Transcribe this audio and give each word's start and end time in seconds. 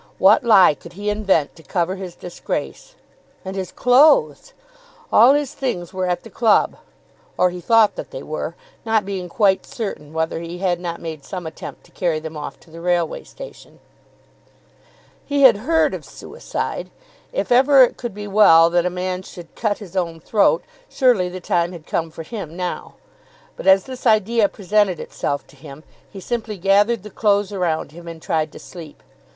What 0.17 0.43
lie 0.43 0.73
could 0.73 0.93
he 0.93 1.11
invent 1.11 1.55
to 1.55 1.61
cover 1.61 1.93
his 1.95 2.15
disgrace? 2.15 2.95
And 3.45 3.55
his 3.55 3.71
clothes! 3.71 4.53
All 5.13 5.35
his 5.35 5.53
things 5.53 5.93
were 5.93 6.07
at 6.07 6.23
the 6.23 6.29
club; 6.31 6.77
or 7.37 7.51
he 7.51 7.61
thought 7.61 7.93
that 7.97 8.09
they 8.09 8.23
were, 8.23 8.55
not 8.83 9.05
being 9.05 9.29
quite 9.29 9.63
certain 9.63 10.11
whether 10.11 10.39
he 10.39 10.57
had 10.57 10.79
not 10.79 10.99
made 10.99 11.23
some 11.23 11.45
attempt 11.45 11.83
to 11.83 11.91
carry 11.91 12.17
them 12.19 12.35
off 12.35 12.59
to 12.61 12.71
the 12.71 12.81
Railway 12.81 13.23
Station. 13.23 13.77
He 15.23 15.43
had 15.43 15.57
heard 15.57 15.93
of 15.93 16.03
suicide. 16.03 16.89
If 17.31 17.51
ever 17.51 17.83
it 17.83 17.95
could 17.95 18.15
be 18.15 18.25
well 18.27 18.71
that 18.71 18.87
a 18.87 18.89
man 18.89 19.21
should 19.21 19.53
cut 19.55 19.77
his 19.77 19.95
own 19.95 20.19
throat, 20.19 20.63
surely 20.89 21.29
the 21.29 21.39
time 21.39 21.73
had 21.73 21.85
come 21.85 22.09
for 22.09 22.23
him 22.23 22.57
now. 22.57 22.95
But 23.55 23.67
as 23.67 23.83
this 23.83 24.07
idea 24.07 24.49
presented 24.49 24.99
itself 24.99 25.45
to 25.45 25.55
him 25.55 25.83
he 26.09 26.19
simply 26.19 26.57
gathered 26.57 27.03
the 27.03 27.11
clothes 27.11 27.51
around 27.53 27.91
him 27.91 28.07
and 28.07 28.19
tried 28.19 28.51
to 28.53 28.57
sleep. 28.57 29.03